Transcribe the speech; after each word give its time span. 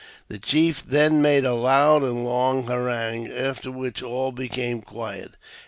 The 0.29 0.39
chief 0.39 0.83
then 0.83 1.21
made 1.21 1.45
a 1.45 1.53
loud 1.53 2.01
and 2.01 2.25
long 2.25 2.65
harangue, 2.65 3.29
after 3.31 3.69
which 3.69 4.01
all 4.01 4.31
became 4.31 4.81
quiet. 4.81 5.33